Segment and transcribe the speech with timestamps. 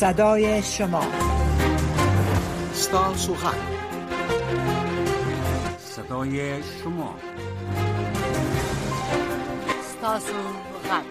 [0.00, 1.00] صدای شما
[2.72, 3.54] ستا سوخن
[5.94, 7.14] صدای شما
[10.02, 11.04] سوخن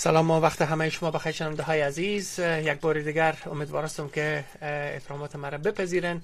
[0.00, 4.44] سلام و وقت همه شما بخیر شنونده های عزیز یک بار دیگر امیدوار هستم که
[4.96, 6.22] اکرامات مرا بپذیرن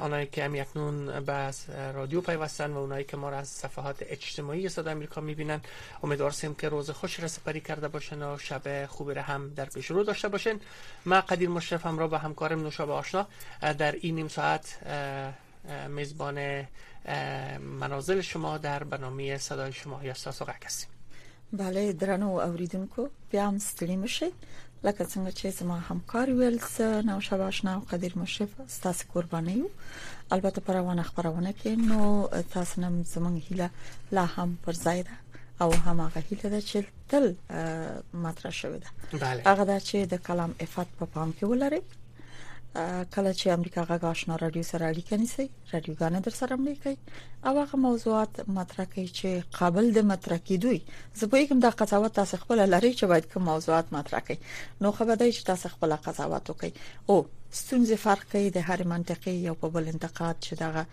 [0.00, 1.50] آنایی که هم یکنون به
[1.94, 5.60] رادیو پیوستن و اونایی که ما را از صفحات اجتماعی صد امریکا میبینن
[6.02, 9.64] امیدوار هستم که روز خوش را سپری کرده باشن و شب خوبی را هم در
[9.64, 10.60] پیش رو داشته باشن
[11.06, 13.26] ما قدیر مشرف هم را با همکارم نوشابه آشنا
[13.78, 14.78] در این نیم ساعت
[15.88, 16.66] میزبان
[17.60, 20.90] منازل شما در برنامه صدای شما یا ساسوقک هستیم
[21.52, 24.28] بله درنو اوریدونکو بیا هم ستړي مشه
[24.84, 29.58] لکه څنګه چې زما همکار ویل څه نو شباشنا او قدیر مشرف ستاسو قرباني
[30.36, 32.00] البته پروانه خبرونه کې نو
[32.54, 33.68] تاسو نن زمونږ هیله
[34.14, 35.14] لا هم پر ځای ده
[35.62, 36.78] او هم هغه هیله ده چې
[37.10, 37.24] تل
[38.26, 38.88] مطرح شوی ده
[39.50, 41.80] هغه دا چې د کلام افات په پا پام کې ولري
[43.16, 46.96] کله چې امریکا غږ آشنا رادیو سره اړیکه نیسي رادیوګان در سره ملي کوي
[47.50, 50.78] او هغه موضوعات مطرح کوي چې قابل د مطرح کیدوي
[51.22, 54.38] زه به کوم د قضاوت تاسو خپل لري چې باید کوم موضوعات مطرح کړئ
[54.86, 56.72] نو خو بده چې تاسو خپل قضاوت وکړئ
[57.08, 57.18] او
[57.52, 60.86] ستونزې فرق کوي د هر منطقې یو په بل انتقاد چې دغه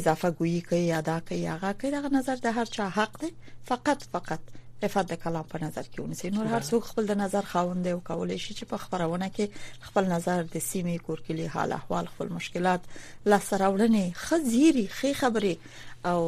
[0.00, 3.34] اضافه ګویی کوي ادا کوي هغه کوي دغه نظر د هر چا حق دی
[3.72, 4.40] فقط فقط
[4.82, 7.98] افاده د کلام په نظر کې ونیسي نور هر څوک خپل د نظر خاوند او
[8.08, 9.46] کولای شي چې په خبرونه کې
[9.90, 12.80] خپل نظر د سیمې کورکلي حال احوال خپل مشکلات
[13.34, 15.54] لا سره ولني خزيري خي خبري
[16.10, 16.20] او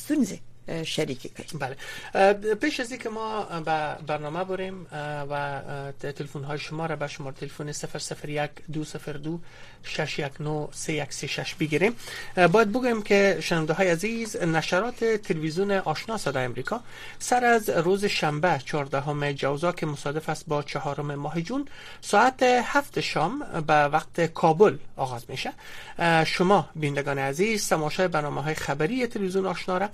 [0.00, 0.38] ستونزې
[0.84, 1.76] شریکی کنید
[2.22, 4.86] بله پیش از اینکه ما به برنامه بریم
[5.30, 5.60] و
[6.00, 7.68] تلفن های شما را به شماره تلفن
[8.24, 9.38] 001 202
[9.82, 11.92] 619 بگیریم
[12.36, 16.80] باید بگویم که شنونده های عزیز نشرات تلویزیون آشنا صدای امریکا
[17.18, 21.68] سر از روز شنبه 14 جوزا که مصادف است با چهارم ماه جون
[22.00, 25.52] ساعت هفت شام به وقت کابل آغاز میشه
[26.26, 29.88] شما بینندگان عزیز تماشای برنامه های خبری تلویزیون آشنا را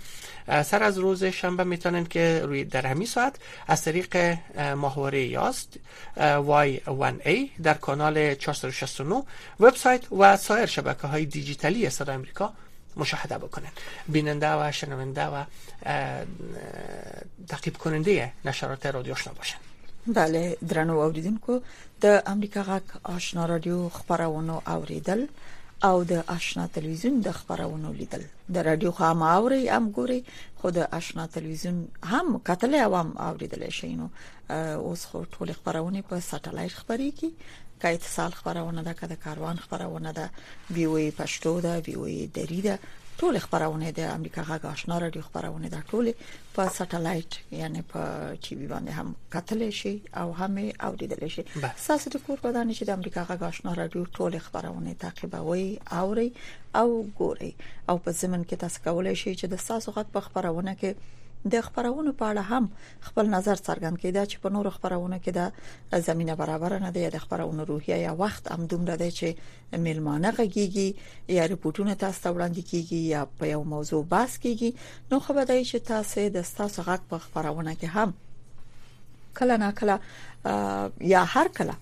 [0.62, 3.36] سر از روز شنبه میتونن که روی در همین ساعت
[3.68, 4.36] از طریق
[4.76, 5.72] ماهواره یاست
[6.40, 9.22] Y1A در کانال 469
[9.60, 12.52] وبسایت و سایر شبکه های دیجیتالی صدا امریکا
[12.96, 13.68] مشاهده بکنن
[14.08, 15.44] بیننده و شنونده و
[17.48, 19.56] تعقیب کننده نشرات رادیو آشنا باشن
[20.06, 21.60] بله درنو اوریدونکو
[22.04, 25.26] د امریکا غک آشنا رادیو خبرونو اوریدل
[25.84, 28.22] او د آشنا تلویزیون د خبرونو لیدل
[28.56, 30.16] د رادیو هم اوري هم ګوري
[30.62, 31.78] خو د آشنا تلویزیون
[32.12, 34.06] هم کتل او هم اوریدل شي نو
[34.88, 37.30] اوس خو ټول خبرونه په ساتلایت خبري کی
[37.80, 40.26] که اتصال خبرونه ده که د کاروان خبرونه ده
[40.74, 42.76] وی وی پښتو ده وی وی دری ده
[43.22, 46.10] ټول خبرونه د امریکا غږ آشنا رادیو خبرونه در ټول
[46.56, 47.30] په ساتلایت
[47.60, 48.00] یعنی په
[48.42, 50.54] ټي وي باندې هم کتل شي او هم
[50.88, 51.42] اوریدل شي
[51.86, 55.68] ساسه د کور په دانش د امریکا غږ آشنا رادیو ټول خبرونه تعقیبوي
[56.02, 56.28] اوري
[56.82, 56.86] او
[57.18, 57.52] ګوري
[57.88, 60.90] او په زمن کې تاسو کولای شئ چې د ساسو غږ په خبرونه کې
[61.52, 62.64] د خبرونو په اړه هم
[63.08, 65.46] خپل نظر څرګند کړي دا چې په نورو خبرونو کې دا
[66.08, 69.28] زمينه برابر نه ده د خبرونو روحیه یا وخت هم دومره ده چې
[69.86, 70.88] میلمانه غږیږي
[71.38, 74.70] یا رپورټونه تاسو ته وړاندې کیږي یا په یو موضوع بحث کیږي
[75.10, 78.10] نو خو به دا چې تاسو د تاسو غږ په خبرونه کې هم
[79.38, 79.96] کله ناکله
[81.14, 81.74] یا هر کله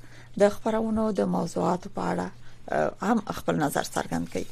[0.43, 2.28] د خبرونو د موضوعاتو په اړه
[3.06, 4.49] هم خپل نظر څرګند کړي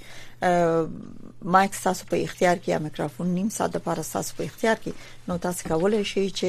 [1.54, 4.92] مایک تاسو په اختیار کې یا میکروفون نیم ساعت لپاره تاسو په اختیار کې
[5.28, 6.48] نو تاسو کولای شئ چې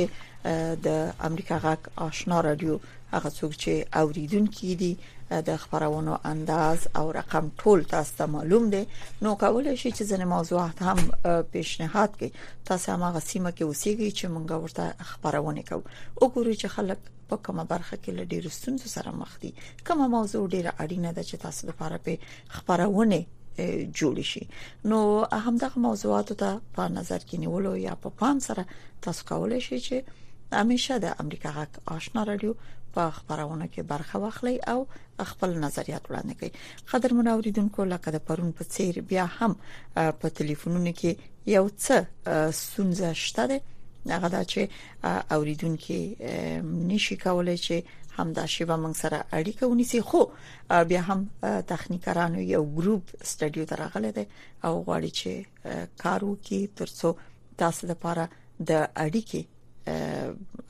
[0.85, 0.87] د
[1.29, 2.77] امریکا غاک آشنا رادیو
[3.13, 3.71] هغه څوک چې
[4.03, 4.93] اوریدونکو دي
[5.31, 8.83] د خبرونو انداز او رقم ټول تاسو ته معلوم دي
[9.21, 10.99] نو کولای شي چې ځنه موضوعات هم
[11.55, 12.29] پیشنهاد کړئ
[12.69, 15.83] تاسو هم هغه سیمه کې اوسئ چې مونږ ورته خبرونه کوو
[16.21, 16.97] وګورئ چې خلک
[17.29, 19.51] په کومه برخه کې لډیر ستونزو سره مخ دي
[19.87, 22.17] کومه موضوع ډیره اړینه ده چې تاسو لپاره په
[22.59, 23.21] خبرونه
[23.99, 24.43] جوړ شي
[24.93, 24.99] نو
[25.47, 28.65] همدغه موضوعاتو ته په نظر کې نیولو یا په پا پام سره
[29.09, 30.23] تاسو کولای شئ چې
[30.63, 32.53] همیشه د امریکا غک آشنا رادیو
[32.95, 34.79] په خبرونه کې برخه واخلي او
[35.31, 36.51] خپل نظریات وړاندې کړي
[36.91, 39.51] قدر منوریدونکو لکه د پرون په څیر بیا هم
[40.19, 41.11] په ټلیفونونو کې
[41.57, 41.95] یو څه
[42.71, 43.55] سونځه شته
[44.13, 44.61] هغه دا چې
[45.35, 45.97] اوریدونکو
[46.91, 47.75] نشي کولای چې
[48.17, 50.21] هم دا شی به موږ سره اړیکه ونیسي خو
[50.91, 51.19] بیا هم
[51.71, 54.25] تخنیکرانو یو ګروپ سټډیو ته راغلی دی
[54.65, 55.31] او غواړي چې
[56.03, 57.09] کار وکړي ترڅو
[57.63, 58.23] تاسو لپاره
[58.69, 59.41] د اړیکې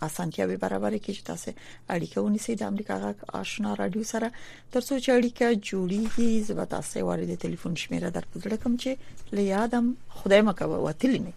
[0.07, 1.50] اسانتیاوي برابرې کړي چې تاسو
[1.95, 4.27] اړیکه ونیسئ د امریکا غاک آشنا رادیو سره
[4.71, 8.91] ترڅو چې اړیکه جوړیږي زه به تاسو وارد ټلیفون شمیره درکو کوم چې
[9.39, 9.85] له یادم
[10.21, 11.31] خدای مکه وتلی نه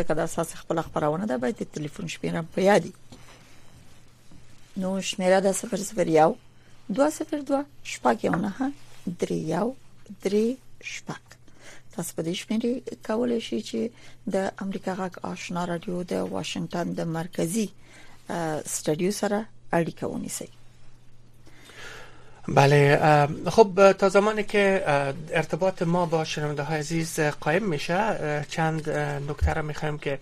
[0.00, 2.92] دا کدا اساس خپل خبرونه ده باید د ټلیفون شمیره په یادي
[4.84, 6.26] نو شمیره د 001
[6.98, 8.50] 202 شپږ یو نه
[9.20, 9.68] 3 یو
[10.22, 10.56] 3
[10.96, 11.22] شپږ
[11.96, 12.72] تاسو په دې شمیرې
[13.08, 13.80] کولای شئ چې
[14.34, 14.36] د
[14.66, 17.66] امریکا غاک آشنا رادیو د واشنگتن د مرکزی
[18.68, 19.38] استډیو سره
[19.78, 20.48] اړیکه ونیسئ
[22.58, 22.78] بله
[23.58, 23.68] خب
[24.00, 24.62] تا زمانی که
[25.42, 27.10] ارتباط ما با شنونده های عزیز
[27.46, 28.00] قایم میشه
[28.56, 28.82] چند
[29.28, 29.64] نکته را
[30.06, 30.14] که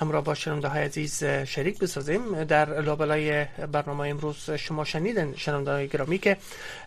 [0.00, 5.88] همراه با شنونده های عزیز شریک بسازیم در لابلای برنامه امروز شما شنیدن شنونده های
[5.88, 6.36] گرامی که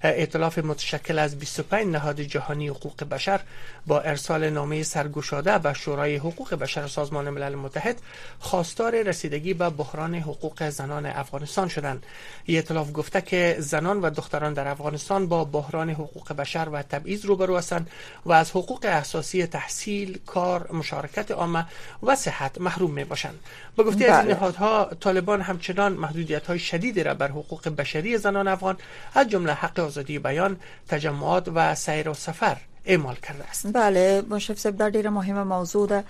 [0.03, 3.39] اطلاف متشکل از 25 نهاد جهانی حقوق بشر
[3.87, 7.97] با ارسال نامه سرگشاده به شورای حقوق بشر سازمان ملل متحد
[8.39, 12.05] خواستار رسیدگی به بحران حقوق زنان افغانستان شدند
[12.47, 17.57] اطلاف گفته که زنان و دختران در افغانستان با بحران حقوق بشر و تبعیض روبرو
[17.57, 17.89] هستند
[18.25, 21.65] و از حقوق اساسی تحصیل، کار، مشارکت عامه
[22.03, 23.39] و صحت محروم جامعه باشند
[23.75, 24.33] با گفته از بله.
[24.33, 28.77] نهادها طالبان همچنان محدودیت های شدیدی را بر حقوق بشری زنان افغان
[29.15, 30.57] از جمله حق آزادی بیان
[30.87, 35.87] تجمعات و سیر و سفر اعمال کرده است بله مشرف صاحب در ډیره مهمه موضوع
[35.87, 36.03] ده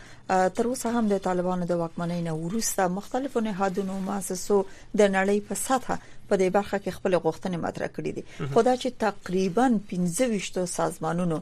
[0.49, 4.65] تر اوسه هم د طالبانو د واکمنۍ نه وروسته مختلفو نهادونو مؤسسو
[4.97, 5.95] د نړۍ په سطح
[6.31, 8.23] په دې برخه کې خپل غوښتنې مطرح کړې دي
[8.55, 11.37] خدا چې تقریبا 15 سازمانونو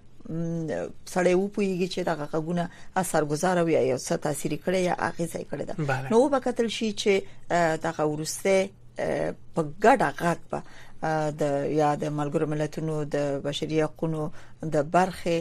[1.14, 2.64] سړی و پویږي چې دغه غونه
[3.02, 5.74] اثرګزار وي یا څه تاثیر کړي یا هغه ځای کړي دا
[6.10, 7.12] نو وبکتل شي چې
[7.86, 8.54] دغه ورسته
[9.54, 10.58] په ګډه غاټ په
[11.40, 11.42] د
[11.80, 14.24] یا د ملګرو ملتونو د بشري حقوقو
[14.74, 15.36] د برخه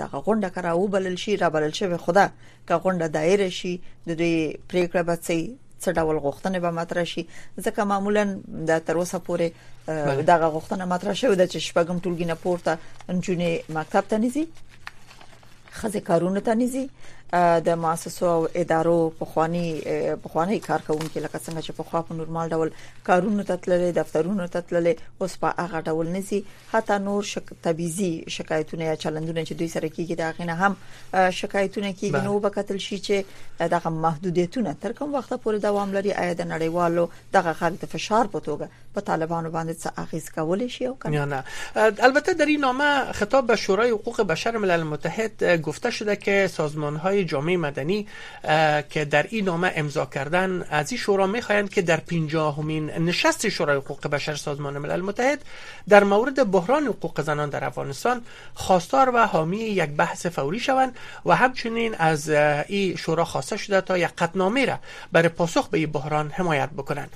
[0.00, 2.26] دغه غونډه کرا وبلل شي را بلل شي خدا
[2.68, 3.72] که غونډه دایره شي
[4.08, 4.34] د دوی
[4.70, 5.40] پریکړه بچي
[5.82, 7.22] څه ډول غوښتنه به مطرح شي
[7.64, 8.22] ځکه معمولا
[8.68, 9.46] د تر اوسه پورې
[10.30, 12.72] دغه غوښتنه مطرح شوې ده چې شپږم ټولګي نه پورته
[13.14, 14.44] نجونې مکتب ته نږدې
[15.78, 16.84] خزه کارونه ته نږدې
[17.36, 19.66] د مؤسسو او ادارو پخوانی
[20.22, 22.70] پخوانی کارکونکو لکه څنګه چې په خوا په نورمال ډول
[23.08, 26.40] کارونو ته تللې دفترونو ته تللې اوس په هغه ډول نزي
[26.72, 31.92] حتی نور شک تبيزي شکایتونه یا چلندونه چې دوی سره کیږي دا غنه هم شکایتونه
[32.00, 36.34] کیږي نو به قتل شي چې دغه محدودیتونه تر کوم وخت پورې دوام لري آیا
[36.42, 40.90] د نړیوالو دغه خلک د فشار په توګه په طالبانو باندې څه اغیز کول شي
[40.90, 45.90] او کنه نه البته در این نامه خطاب به شورای حقوق بشر ملل متحد گفته
[45.98, 48.06] شده که سازمان های جامعه مدنی
[48.90, 53.76] که در این نامه امضا کردن از این شورا میخواهند که در پنجاهمین نشست شورای
[53.76, 55.44] حقوق بشر سازمان ملل متحد
[55.88, 58.22] در مورد بحران حقوق زنان در افغانستان
[58.54, 60.96] خواستار و حامی یک بحث فوری شوند
[61.26, 62.28] و همچنین از
[62.68, 64.78] این شورا خواسته شده تا یک قطنامه را
[65.12, 67.10] برای پاسخ به این بحران حمایت بکنند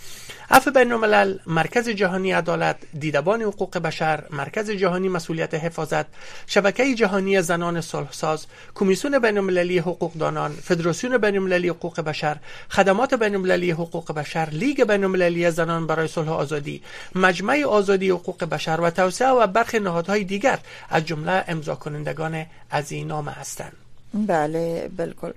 [0.50, 6.06] عفو بین الملل مرکز جهانی عدالت دیدبان حقوق بشر مرکز جهانی مسئولیت حفاظت
[6.46, 12.38] شبکه جهانی زنان صلحساز کمیسیون بین المللی حقوقدانان فدراسیون بین المللی حقوق بشر
[12.70, 16.82] خدمات بین المللی حقوق بشر لیگ بین المللی زنان برای صلح آزادی
[17.14, 20.58] مجمع آزادی حقوق بشر و توسعه و برخی نهادهای دیگر
[20.90, 23.72] از جمله امضا کنندگان از این نامه هستند
[24.14, 25.32] بله بالکل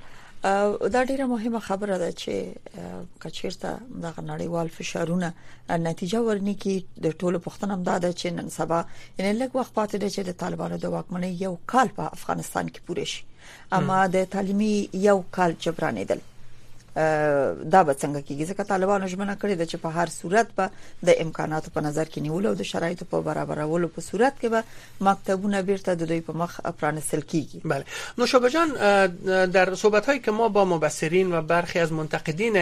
[0.94, 2.34] دا ډیره مهمه خبره ده چې
[3.28, 4.06] کچیرته د
[4.38, 5.34] نړیوال فشارونه
[5.70, 8.86] نتیجه ورنی کی د ټولو هم دا ده چې نن سبا
[9.20, 12.80] یعنی لږ وخت پاتې ده چې د طالبانو د واکمنۍ یو کال په افغانستان کې
[12.88, 13.06] پوره
[13.77, 14.74] اما د تعلیمي
[15.08, 16.20] یو کال جبرانېدل
[16.98, 20.70] دا به څنګه کیږي ځکه طالبانو ژمنه کړې ده چې په هر صورت به
[21.10, 25.08] د امکاناتو په نظر کې نیول او د شرایطو په برابرولو په صورت کې به
[25.08, 27.84] مکتبونه بیرته د دوی په مخ پرانستل کیږي بله
[28.18, 32.58] نو جان در صحبت هایی که ما با مبصرین و برخی از منتقدین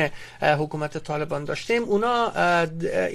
[0.63, 2.15] حکومت طالبان داشتیم اونا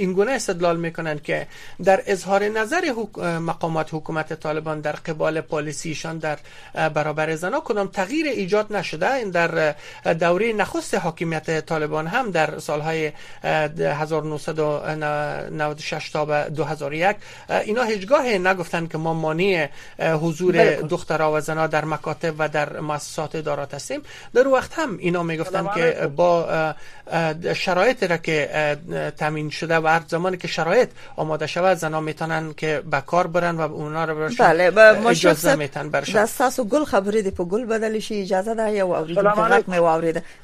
[0.05, 1.47] این گونه استدلال میکنن که
[1.85, 2.93] در اظهار نظر
[3.53, 6.39] مقامات حکومت طالبان در قبال پالیسیشان در
[6.95, 9.75] برابر زنا کدام تغییر ایجاد نشده در
[10.15, 13.13] دوره نخست حاکمیت طالبان هم در سالهای
[13.45, 17.17] 1996 تا 2001
[17.65, 20.89] اینا هیچگاه نگفتن که ما مانع حضور بله، خب.
[20.89, 24.03] دخترها و زنها در مکاتب و در مؤسسات دارات هستیم
[24.35, 26.49] در وقت هم اینا میگفتن که با
[27.55, 28.39] شرایط را که
[29.19, 33.57] تامین شده و هر زمانی که شرایط آماده شود زنها میتونن که به کار برن
[33.57, 34.73] و اونا رو برشون بله
[35.07, 38.95] اجازه میتن برشون دستاس و گل خبری دی گل بدل اجازه ده یا و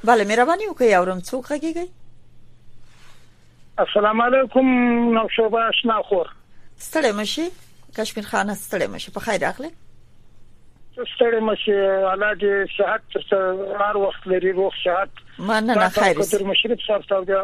[0.04, 0.24] بله
[0.56, 1.88] مهرباني وکړئ اورم څوک غږیږي
[3.84, 4.66] السلام علیکم
[5.16, 6.28] نو شوبه آشنا خور
[6.78, 7.46] ستړی مشي
[7.98, 9.70] کشمیر خان ستړی مشي په خیر اخلي
[10.96, 11.76] ستړی مشي
[12.14, 12.40] علاج
[12.78, 13.44] صحت تر
[13.84, 17.40] هر وخت لري روغ صحت مننه خیر ستړی مشرف صاحب ته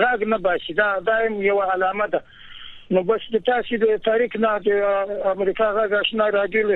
[0.00, 2.20] غاګ نه باشي دا دایم یو علامه ده
[2.96, 4.84] نو بس د تاسو د تاریخ نه د
[5.32, 6.70] امریکا غاګ آشنا راګیل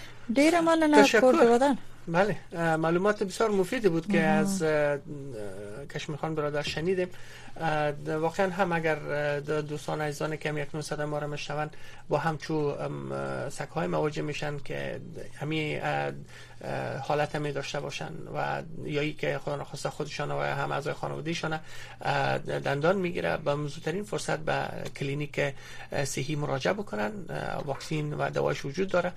[0.41, 1.77] ډیره مننه کور ودان
[2.09, 2.37] بله
[2.77, 4.65] معلومات بسیار مفیدی بود که از
[5.95, 7.09] کشمیر خان برادر شنیدیم
[8.07, 8.95] واقعا هم اگر
[9.41, 11.77] دوستان عزیزان که یک صدا ما رو میشنوند
[12.09, 12.75] با همچو
[13.51, 15.01] سکه های مواجه میشن که
[15.41, 15.81] همی
[17.03, 21.61] حالت همی داشته باشن و یایی که خدا نخواست خودشان و هم اعضای خانوادهشان
[22.49, 24.65] دندان میگیره به موضوعترین فرصت به
[24.97, 25.41] کلینیک
[26.05, 27.11] صحی مراجعه بکنن
[27.67, 29.13] واکسین و دوایش وجود داره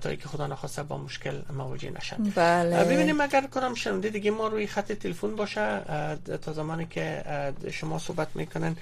[0.00, 4.48] تا که خدا نخواسته با مشکل مواجه نشن بله ببینیم اگر کنم شنونده دیگه ما
[4.48, 5.82] روی خط تلفن باشه
[6.42, 7.24] تا زمانی که
[7.70, 8.76] شما صحبت میکنن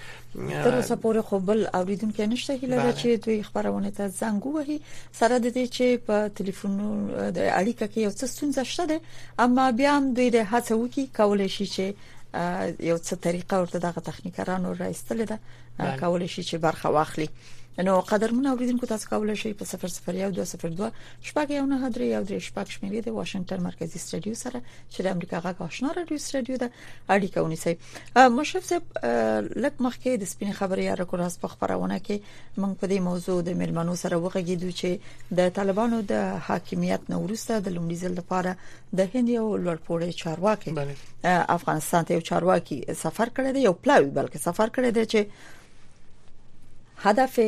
[0.51, 2.95] تر اوسه پورې خو بل اوریدم کې نشته هیله بله.
[2.97, 4.81] چې دوی خبرونه ته زنګ وهي
[5.13, 6.77] سره د دې چې په تلفن
[7.33, 9.01] د اړیکه کې یو څه ستونزه شته
[9.39, 11.95] اما بیا هم دوی د هڅه وکي کولای شي چې
[12.81, 15.39] یو څه طریقه ورته دغه تخنیکرانو را ایستل ده
[16.01, 17.29] کولای شي چې برخه واخلي
[17.79, 20.89] نو قدرمنه اوریدونکو تاسو کولای شئ په 001202
[21.29, 24.59] شپږ یو نه درې یو درې شپږ شمیرې د واشنگټن مرکزی سټډیو سره
[24.91, 26.71] چې د امریکا غاګ آشنا رادیو سټډیو ده
[27.17, 27.75] اړیکه ونیسي
[28.39, 32.99] مشرف صاحب لک مخکې د سپین خبري یا رکوراس په خبرونه کې موږ په دې
[33.09, 38.19] موضوع د ملمنو سره وغږیدو چې د طالبانو د حاکمیت نو وروسته د لومړي ځل
[38.21, 38.57] لپاره
[38.99, 44.47] د هند یو لوړپوړی چارواکي افغانستان ته یو چارواکي سفر کړی دی یو پلاوی بلکې
[44.49, 45.59] سفر کړی دی چې
[47.05, 47.39] هدف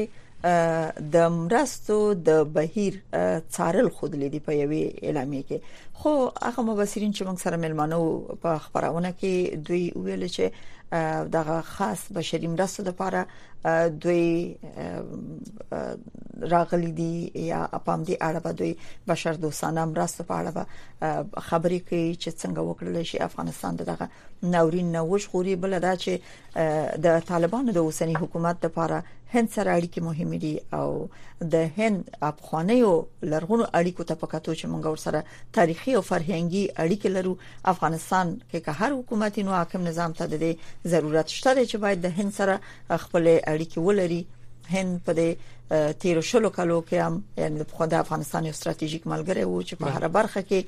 [1.17, 1.97] د مرستو
[2.29, 2.97] د بهیر
[3.57, 8.01] څارل خود لیدي په یوې اعلامیه کې خو هغه مبصرین چې موږ سره ملمانو
[8.47, 9.35] په خبرونه کې
[9.69, 10.47] دوی ویل چې
[11.37, 13.21] دغه خاص بشری مرستو لپاره
[14.07, 14.27] دوی
[16.55, 18.75] راغلي دي یا اپام دي اړه دوی
[19.15, 20.83] بشر دوستانه مرستو په اړه
[21.41, 24.07] خبرې کوي چې څنګه وکړل شي افغانستان دغه
[24.57, 26.11] نورین نوښ غوري بل دا چې
[27.09, 28.99] د طالبانو د اوسنی حکومت لپاره
[29.35, 30.89] هند سره اړیکې مهمه دي او
[31.53, 31.99] د هند
[32.33, 32.91] افغانیو
[33.31, 35.21] لرغونو اړیکو ته پکاتو چې موږ ورسره
[35.59, 37.35] تاریخي او فرهنګي اړیکې لرو
[37.73, 40.47] افغانستان کې که هر حکومتي نو حاکم نظام ته د
[40.95, 42.57] ضرورت شته چې باید د هند سره
[43.05, 44.23] خپل اړیکې ولري
[44.71, 45.37] هند په
[46.01, 50.07] تیر شلو کالو کې هم یعنی د افغانستان یو ستراتیژیک ملګری وو چې په هر
[50.17, 50.67] برخه کې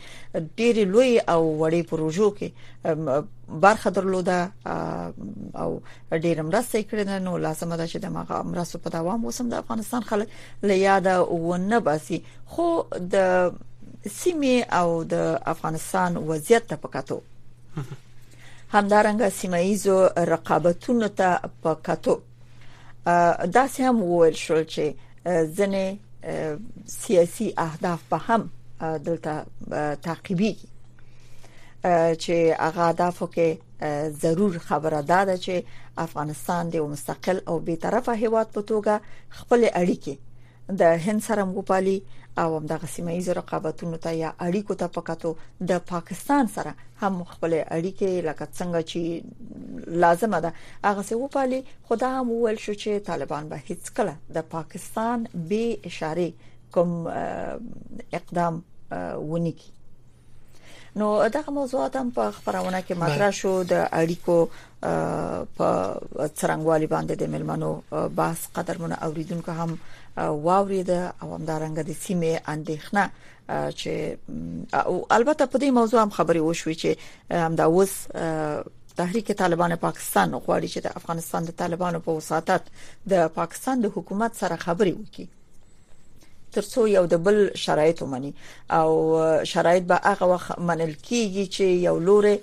[0.56, 4.38] ډېری لوی او وړې پروژو کې برخه درلوده
[4.70, 9.60] او ډېر مرسته کړې نو لازم ده چې د مغه مرستو په دوام وسم د
[9.64, 10.28] افغانستان خلک
[10.72, 12.22] له یاد و نه باسي
[12.56, 12.68] خو
[13.16, 17.20] د سیمه او د افغانستان وضعیت ته پکاتو
[17.78, 19.80] همدارنګه سیمایي
[20.36, 22.20] رقابتونو ته پکاتو
[23.54, 24.84] دا سم وویل شو چې
[25.56, 25.88] ځنې
[27.02, 28.42] سیاسي اهداف په هم
[29.06, 29.34] دلته
[30.06, 30.52] تعقیبي
[32.23, 33.49] چې هغه اهدافو کې
[34.23, 35.54] ضرور خبره ده چې
[36.06, 38.94] افغانستان د مستقل او بي طرفه هیواد په توګه
[39.38, 40.14] خپل اړیکې
[40.80, 41.99] د هند سره مګپالي
[42.38, 45.35] او همدغه سیمه ایز رقابتونو ته یا اړیکو ته پکاتو
[45.69, 46.73] د پاکستان سره
[47.03, 49.00] هم خپل اړیکې لکه څنګه چې
[50.07, 50.50] لازمه ده
[50.85, 51.61] هغه څه وپالي
[51.91, 56.33] خدا هم ویل شو چې طالبان به هیڅ کله د پاکستان به اشاره
[56.73, 57.07] کوم
[58.21, 58.62] اقدام
[59.33, 59.71] ونیکي
[61.03, 64.49] نو دغه موضوعات هم په خبرونه کې مطرح شو د اړیکو
[64.83, 67.75] په څرنګوالي باندې د ملمنو
[68.21, 69.79] بحث قدرمنه اوریدونکو هم
[70.16, 73.11] واوریده او همدارنګه د سیمه اندېښنه
[73.80, 74.16] چې
[74.76, 76.97] او البته په دې موضوع هم خبرې وشوي چې
[77.30, 77.92] همدا اوس
[78.97, 82.61] تحریک طالبان پاکستان غواړي چې د افغانستان د طالبانو په وساطت
[83.11, 85.28] د پاکستان د حکومت سره خبرې وکړي
[86.56, 88.35] ترڅو یو د بل شرایط ومني
[88.71, 88.94] او
[89.44, 92.38] شرایط به هغه وخت منل کیږي چې یو لوري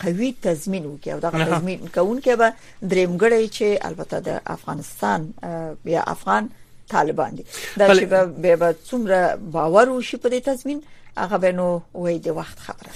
[0.00, 5.34] قوي تضمین وکي او دا تضمین کوونکې به درېمګړی چې البته د افغانستان
[5.96, 6.48] یا افغان
[6.96, 7.42] طالبان دي
[7.78, 8.20] دا چې به
[8.62, 9.18] به څومره
[9.56, 10.78] باور وشي په دې تضمین
[11.18, 12.90] هغه به نو وای د وخت خبره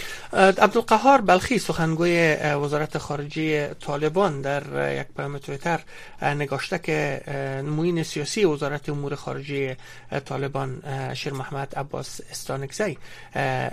[0.62, 4.62] عبدالقهار بلخی سخنگوی وزارت خارجه طالبان در
[5.00, 5.80] یک پیام تویتر
[6.22, 7.20] نگاشته که
[7.66, 9.76] موین سیاسی وزارت امور خارجه
[10.24, 10.82] طالبان
[11.14, 12.98] شیر محمد عباس استانکزی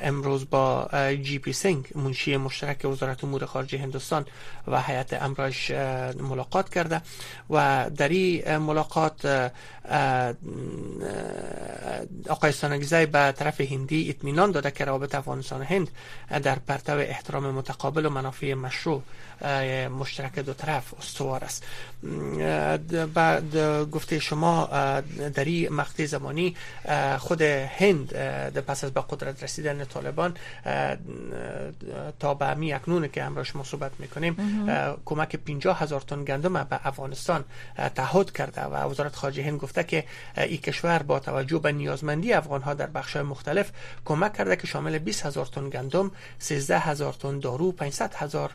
[0.01, 0.89] امروز با
[1.23, 4.25] جی پی سنگ منشی مشترک وزارت امور خارجه هندستان
[4.67, 5.71] و هیئت امراش
[6.21, 7.01] ملاقات کرده
[7.49, 9.51] و در این ملاقات
[12.29, 15.89] آقای استانگزای به طرف هندی اطمینان اطمینان داده که روابط افغانستان هند
[16.43, 19.01] در پرتو احترام متقابل و منافع مشروع
[19.99, 21.63] مشترک دو طرف استوار است
[23.13, 23.55] بعد
[23.91, 24.69] گفته شما
[25.33, 26.55] در این مقطع زمانی
[27.17, 28.13] خود هند
[28.67, 30.33] پس از به قدرت رسیدن طالبان
[32.19, 34.37] تا به امی اکنون که همراه شما صحبت میکنیم
[35.05, 37.43] کمک 50 هزار تن گندم به افغانستان
[37.95, 40.03] تعهد کرده و وزارت خارجه هند گفته که
[40.37, 43.71] این کشور با توجه به نیازمندی افغان ها در بخش مختلف
[44.05, 48.51] کمک کمک کرده که شامل 20 هزار تن گندم 13 هزار تن دارو 500 هزار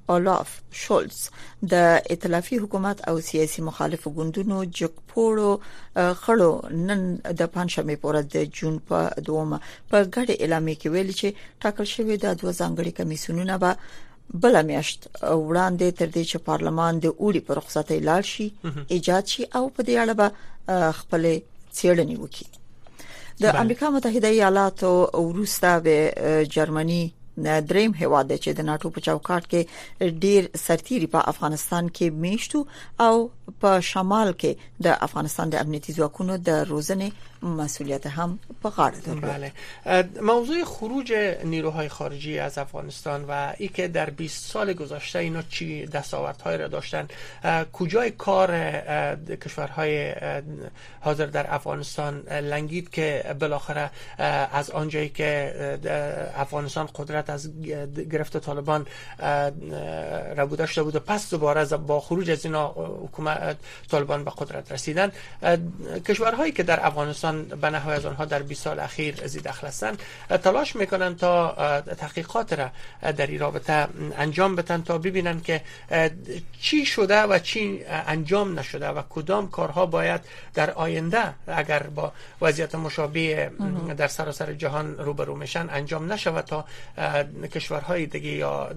[0.09, 1.19] اولاف شولز
[1.71, 1.73] د
[2.11, 5.51] ائتلافي حکومت او سیاسي مخالف ګوندونو جګپوړو
[6.21, 6.51] خړو
[6.87, 7.01] نن
[7.39, 9.57] د پنځمې پورې د جون په دومه
[9.89, 11.27] په غړي اعلان کې ویل چې
[11.61, 13.71] ټاکل شوی د دوه ځانګړي کمیسیونونه به
[14.43, 14.99] بل میاشت
[15.47, 18.47] وړاندې تر دې چې پارلمان د اوړي پر رخصتۍ لاړ شي
[18.95, 20.27] ایجاد شي او په دې اړه به
[20.99, 21.23] خپل
[21.77, 22.47] څېړنې وکړي
[23.43, 24.91] د امریکا متحده ایالاتو
[25.27, 25.97] وروسته به
[26.55, 27.03] جرمني
[27.43, 29.61] دریم هواد چې د ناتو په چوکاټ کې
[30.23, 32.59] ډیر سرتيري په افغانستان کې میشتو
[33.05, 33.15] او
[33.61, 34.51] په شمال کې
[34.85, 37.09] د افغانستان د امنیتي ځواکونو د روزنې
[37.43, 38.69] مسئولیت هم به
[39.21, 39.51] بله
[40.21, 45.86] موضوع خروج نیروهای خارجی از افغانستان و ای که در 20 سال گذشته اینا چی
[45.86, 47.08] دستاوردهایی را داشتن
[47.73, 48.75] کجای کار
[49.45, 50.13] کشورهای
[50.99, 53.89] حاضر در افغانستان لنگید که بالاخره
[54.54, 55.56] از آنجایی که
[56.36, 57.49] افغانستان قدرت از
[58.12, 58.86] گرفت طالبان
[60.38, 63.58] را داشته بود و پس دوباره با خروج از اینا حکومت
[63.89, 65.12] طالبان به قدرت رسیدن
[66.08, 69.99] کشورهایی که در افغانستان دوستان به از آنها در 20 سال اخیر دخل هستند
[70.43, 72.69] تلاش میکنن تا تحقیقات را
[73.11, 75.61] در این رابطه انجام بتن تا ببینن که
[76.61, 80.21] چی شده و چی انجام نشده و کدام کارها باید
[80.53, 83.51] در آینده اگر با وضعیت مشابه
[83.97, 86.65] در سراسر جهان روبرو میشن انجام نشود تا
[87.53, 88.69] کشورهای دیگه یا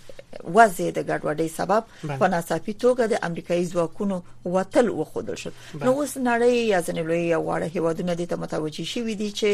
[0.57, 1.83] وځي د ګډوډۍ سبب
[2.19, 4.17] په ناڅاپي توګه د امریکایي ځواکونو
[4.57, 5.51] وتل وخدل شو
[5.85, 9.51] نو اوس نړۍ یا ځنلوي یا واړه هیوادونه د متوجي شوې دي چې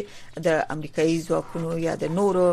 [0.47, 2.47] د امریکایي ځواکونو یا د نورو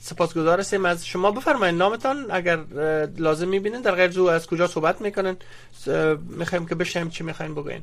[0.00, 2.56] سپاسگزار هستیم از شما بفرمایید نامتان اگر
[3.18, 5.36] لازم میبینین در غیر از کجا صحبت میکنن
[6.38, 7.80] میخوایم که بشیم چی میخواین بگوین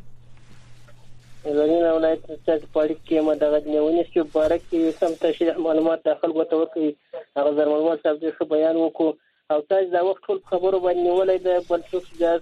[1.43, 6.55] زمین ولایت سیاست پالیس که مدغه نیونې شو باره کې سم تشریح معلومات داخل غوته
[6.57, 6.91] ورکړي
[7.35, 9.15] معلومات زرمل بیان وکړو
[9.49, 12.41] او تاسو دا وخت ټول خبرو باندې باید د پلسوس جهاز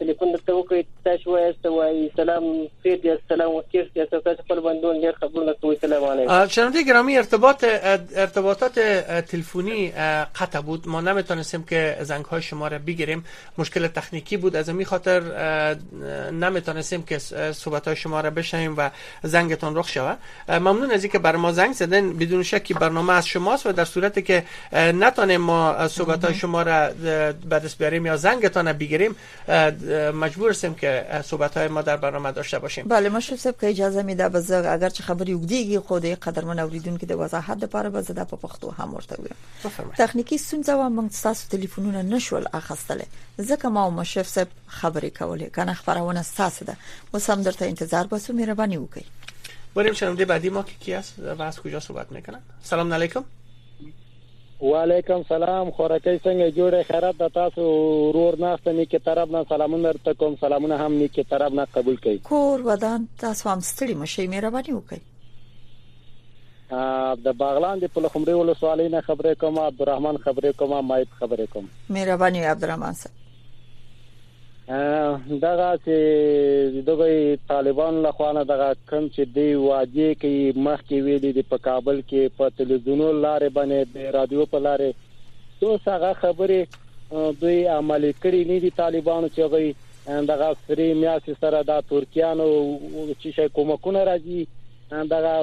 [0.00, 2.46] تلیفون درته وکړي تاسو وایي سوای سلام
[2.82, 7.16] سید یا سلام وکړ تاسو تاسو خپل بندون ډیر نه کوي سلام علیکم شنونده گرامی
[7.18, 7.64] ارتباط
[8.16, 8.78] ارتباطات
[9.32, 9.90] تلفنی
[10.40, 13.24] قطع بود ما نمیتونستیم که زنگ های شما را بگیریم
[13.58, 15.20] مشکل تکنیکی بود از این خاطر
[16.30, 17.18] نمیتونستیم که
[17.52, 18.90] صحبت های شما را بشنیم و
[19.22, 23.66] زنگتون رخ شود ممنون از اینکه بر ما زنگ زدن بدون شکی برنامه از شماست
[23.66, 26.88] و در صورتی که نتانیم ما صحبت های شما را
[27.50, 29.16] به دست بیاریم یا زنگتان را بگیریم
[29.92, 34.02] مجبور هستیم که صحبت های ما در برنامه داشته باشیم بله مشرف صاحب که اجازه
[34.02, 38.10] میده باز اگر چه خبری وګدیږي خو دې قدرمن اوریدون کې د وضاحت لپاره باز
[38.10, 43.04] د په پښتو هم ورته ویم تخنیکی ستونزه و موږ تاسو تلیفونونه نشول اخستله
[43.40, 44.48] ځکه ما او مشرف صاحب
[44.82, 46.76] خبرې کولې کنه خبرونه ساسه ده
[47.14, 49.04] اوس هم درته انتظار باسو مهرباني وکړئ
[49.74, 53.24] بریم شنونده بعدی ما کی, کی است و از کجا صحبت میکنن سلام علیکم
[54.62, 59.84] وعلیکم سلام خورکې څنګه جوړه خیرات د تاسو ورور ناشته می کې طرف نه سلامونه
[59.92, 63.94] درته کوم سلامونه هم می کې طرف نه قبول کړئ کور ودان تاسو هم ستړي
[64.02, 66.76] مشي مهرباني وکړئ
[67.28, 72.44] د باغلان د پلخمري ولسوالۍ نه خبرې کوم عبدالرحمن خبرې کوم مایب خبرې کوم مهرباني
[72.50, 73.19] عبدالرحمن صاحب
[75.42, 75.96] دغه چې
[76.86, 82.00] دغه طالبان له خوانه دغه کم چې دی واجی کې مخکې ویلي دی په کابل
[82.02, 84.90] کې په تلویزیون لارې باندې د رادیو په لارې
[85.60, 86.60] دوه هغه خبرې
[87.40, 89.74] دوی عملي کړې نه دي طالبانو چې غي
[90.26, 92.78] دغه سری میاس سره د ترکیانو
[93.22, 94.46] چې کومکونه راځي
[95.14, 95.34] دغه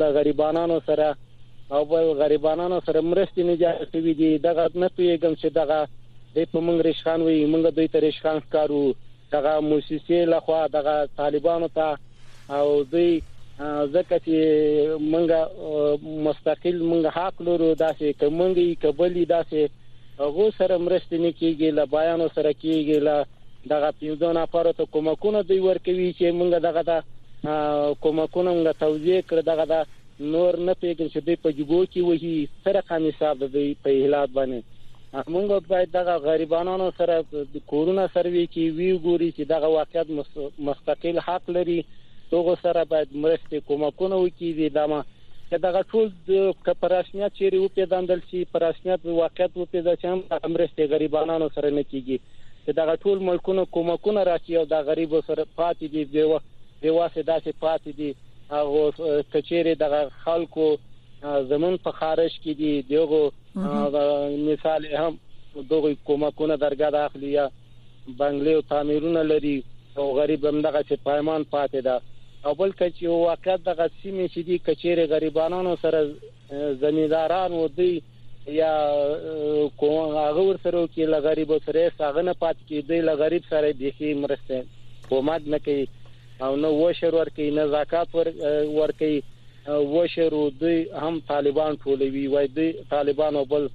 [0.00, 1.16] له غریبانو سره
[1.72, 5.82] او بل غریبانو سره مرستې نه جوړې دي دغه نه پیګم چې دغه
[6.36, 8.80] د په موږ ریشخان وي موږ دوی ته ریشخان کارو
[9.32, 11.96] دغه موسسه لخوا دغه طالبانو ته
[12.58, 13.10] او دوی
[13.94, 14.36] ځکه چې
[15.12, 15.30] موږ
[16.28, 19.68] مستقیل موږ حق لرو داسې کومنګي کبلي داسې
[20.22, 23.16] هغه سره مرسته نه کیږي لا بیان سره کیږي لا
[23.76, 29.50] دغه پیودونه لپاره ته کومکونه دوی ورکوي چې موږ دغه د کومکونه موږ توزیع کړ
[29.52, 32.36] دغه د نور نه پیګل چې دوی په جګو کې وਹੀ
[32.68, 34.71] سره قانون حساب دوی په اهلات باندې
[35.32, 37.16] موږ باید دغه غریبانو سره
[37.52, 40.10] د کورونا سروي کې وی ګوري چې دغه واقعیت
[40.68, 41.74] مستقیل حق لري
[42.30, 45.00] دغه سره باید مرستې کومکونه وکړي دا ما
[45.64, 50.84] دغه ټول د کپراشنیت چیرې او پیداندل شي پراشنیت واقعیت او پیدا چې هم مرستې
[50.94, 56.04] غریبانو سره نه کیږي دغه ټول ملکونو کومکونه راکړي او د غریبو سره پاتې دي
[56.14, 56.40] دیوه
[56.86, 58.14] دیواسه داسې پاتې دي
[58.50, 58.90] او
[59.34, 60.72] کچېره دغه خلکو
[61.54, 63.22] زمون په خارج کې دي دیغه
[63.56, 65.18] مثال هم
[65.70, 67.50] دغه کومکونه درګه د اخلي یا
[68.18, 69.64] بنگلې او تعمیرونه لري
[69.98, 72.00] او غریب هم دغه چې پایمان پاتې ده
[72.46, 76.14] او بل کچ یو واقع دغه سیمې چې دي کچېره غریبانو سره
[76.80, 78.02] زمینداران ودی
[78.46, 78.72] یا
[79.80, 83.42] کوم هغه ور سره کې لا غریب سره ساغه نه پات کې دی لا غریب
[83.50, 84.64] سره د هي مرسته
[85.08, 85.86] کومک نه کوي
[86.42, 88.28] او نو وشر ور کوي نه زکات ور
[88.78, 89.22] ور کوي
[89.68, 93.68] وشر دوی هم طالبان ټولوي وای دوی طالبان او بل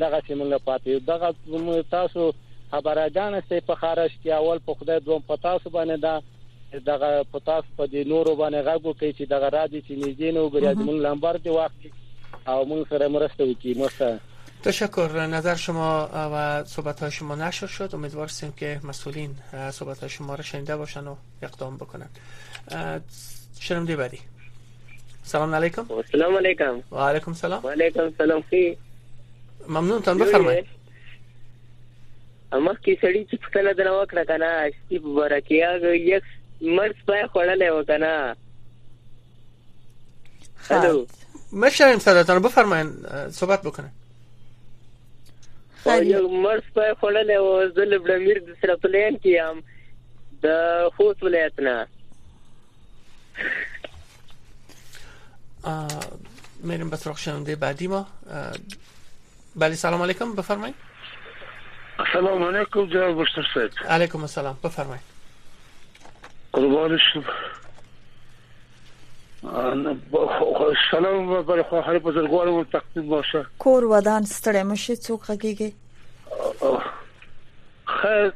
[0.00, 1.34] دغه سیمه پاتې دغه
[1.90, 2.32] تاسو
[2.72, 6.22] خبرګان سي په خارج کې اول په خدای دوم په تاسو باندې دا
[6.86, 10.34] دغه په تاسو په دې نورو باندې غوږو کې چې دغه را دي چې نږدې
[10.34, 11.76] نو ګرځي مون لمبر دی وخت
[12.46, 14.18] او مون سره مرسته وکړي مسته
[14.62, 19.30] تشکر نظر شما و صحبت های شما نشر شد امیدوار هستیم که مسئولین
[19.70, 22.08] صحبت های شما را شنیده باشن و اقدام بکنن
[23.60, 24.18] شنونده بعدی
[25.24, 28.76] السلام عليكم السلام عليكم وعليكم السلام وعليكم السلام خي
[29.68, 30.62] ممنون تم بفرمایئ
[32.54, 36.20] امه کې سړی چې پټل درو وکړه کنه اشتي برکیا یو
[36.62, 38.36] مرز پای خړلې وکنه
[40.70, 40.94] هلو
[41.64, 42.84] مشرم صداتان بفرمایئ
[43.38, 43.90] صحبت بکنه
[45.86, 49.56] یو مرز پای خړلې و زل بلمیر د سره پلان کې ام
[50.42, 50.44] د
[50.96, 51.76] خوست ولایت نه
[56.62, 58.06] میریم به سراغ شنونده بعدی ما
[59.56, 60.74] بله سلام علیکم بفرمایید
[62.12, 65.02] سلام علیکم جناب مشتر صاحب علیکم السلام بفرمایید
[66.52, 67.22] قربان شما
[70.90, 75.72] سلام برای خواهر بزرگوارم تقدیم باشه کور ودان ستړی مشي څوک غږیږي
[77.86, 78.32] خیر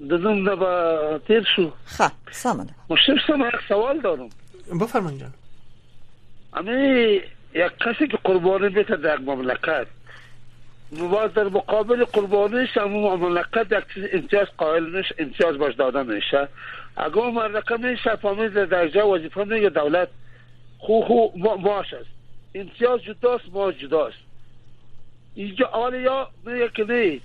[0.00, 4.28] د نن نه به تیر شو ښه سمه مشتر صاحب سوال دارم
[4.80, 5.45] بفرمایید
[6.56, 7.22] امی
[7.54, 9.86] یک کسی که قربانی بشه در مملکت
[11.12, 16.48] و در مقابل قربانی شمو مملکت یک چیز امتیاز قائل نش امتیاز باش داده میشه
[16.96, 20.08] اگر مملکت میشه فامیل در درجه وظیفه یا دولت
[20.78, 21.26] خو خو
[21.62, 22.08] ماش است
[22.54, 24.18] امتیاز جداست ماش جداست
[25.34, 27.18] اینجا حالا یا میگه که نه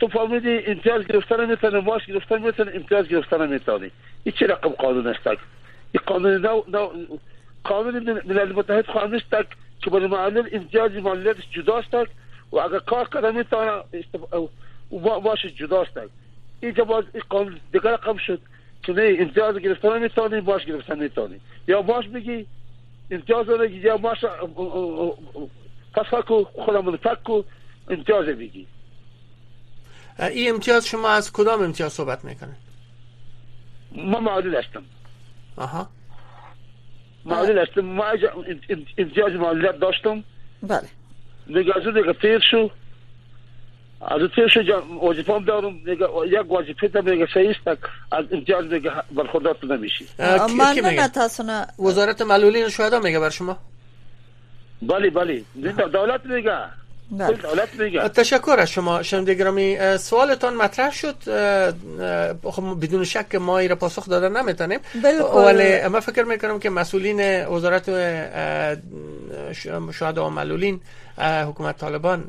[0.00, 3.90] تو فامیل امتیاز گرفتن میتونه ماش گرفتن میتونه امتیاز گرفتن میتونه
[4.24, 6.90] این چه رقم قانون است این قانون نو, نو
[7.68, 9.46] قانون ملل متحد خواهم تک
[9.82, 11.94] که برای معلم امتیاز مالیات جدا است
[12.52, 13.82] و اگر کار کنه میتونه
[15.24, 16.00] باش جدا است
[16.60, 18.40] اینجا باز قانون دیگر رقم شد
[18.82, 22.46] که نه امتیاز گرفتن میتونی باش گرفتن میتونی یا باش بگی
[23.10, 24.24] امتیاز رو یا باش
[25.94, 26.06] پس
[26.64, 27.42] خودمون فکو
[27.88, 28.66] امتیاز بگی
[30.20, 32.56] این امتیاز شما از کدام امتیاز صحبت میکنه؟
[33.96, 34.82] ما معلول هستم
[35.56, 35.88] آها
[37.26, 38.04] معلول هستم ما
[38.98, 40.24] امتیاز معلولیت داشتم
[40.62, 40.86] بله
[41.46, 42.70] دیگه از دیگه تیر شو
[44.00, 45.80] از تیر شو هم دارم
[46.26, 47.68] یک وظیفه دارم دیگه سعیست
[48.12, 50.74] از امتیاز دیگه برخوردات نمیشی من
[51.44, 53.56] نه وزارت معلولین شهدا میگه بر شما
[54.82, 55.42] بله بله
[55.92, 56.58] دولت میگه
[57.10, 61.16] دولت تشکر از شما شنونده گرامی سوالتان مطرح شد
[62.44, 64.80] خب بدون شک ما را پاسخ دادن نمیتونیم
[65.34, 67.84] ولی ما فکر میکنم که مسئولین وزارت
[69.92, 70.80] شهدا و ملولین
[71.18, 72.24] حکومت طالبان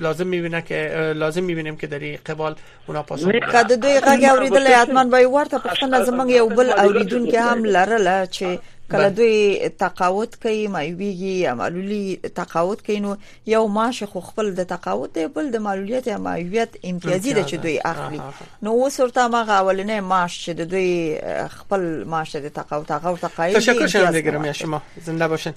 [0.00, 4.66] لازم میبینه که لازم میبینیم که در این قبال اونا پاسخ که دوی دقیقه اوریدل
[4.66, 8.58] حتما وای ورته پښتنه زمونږ یو بل اوریدون که هم لرله چه
[8.92, 9.10] کله بله.
[9.10, 15.12] دوی تقاوت کوي مایويږي یا معلولي تقاوت کوي نو یو ماش خو خپل د تقاوت
[15.14, 18.20] دی بل د مالولیت یا مایویت امتیازي ده چې دوی اخلي
[18.62, 24.46] نو وسورته ما نه ماش چې دوی خپل ماش د تقاوت هغه تقاید تشکر شما
[24.46, 25.52] یا شما زنده باشین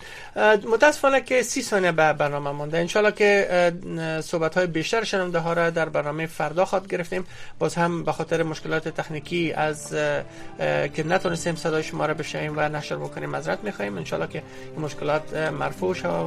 [0.74, 5.70] متاسفانه که 30 ثانیه به برنامه مونده ان که صحبت های بیشتر شنونده ها را
[5.70, 7.24] در برنامه فردا خاط گرفتیم
[7.60, 9.90] باز هم به خاطر مشکلات تکنیکی از
[10.60, 14.42] که نتونستیم صدای شما را بشنویم و نشر بکنیم بهترین مذرت میخوایم انشالله که
[14.76, 16.20] این مشکلات مرفوع شوه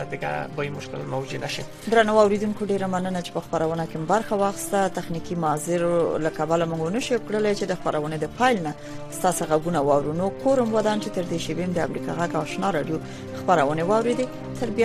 [0.00, 3.96] و دیگه با این مشکل مواجه نشیم درنو اوریدونکو ډیر مننه چې په خبرونه کې
[3.96, 5.82] برخه واخسته تخنیکی معذر
[6.18, 8.74] لکبل مونږ نشو کړل چې د خبرونه د فایل نه
[9.10, 12.98] ستاسو غوونه وورونو کورم ودان چې تر دې شیبیم د امریکا غاګ آشنا رادیو
[13.46, 14.26] خبرونه واوریدي
[14.60, 14.84] تر بیا